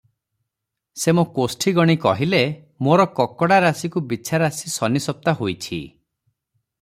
ସେ 1.01 1.13
ମୋ’ 1.17 1.25
କୋଷ୍ଠି 1.35 1.73
ଗଣି 1.79 1.95
କହିଲେ, 2.05 2.39
‘ମୋର 2.87 3.05
କକଡ଼ା 3.19 3.61
ରାଶିକୁ 3.67 4.03
ବିଛା 4.15 4.41
ରାଶି 4.45 4.73
ଶନିସପ୍ତା 4.79 5.35
ହୋଇଛି। 5.43 5.81